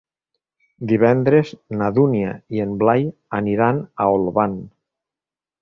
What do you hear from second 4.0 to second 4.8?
a Olvan.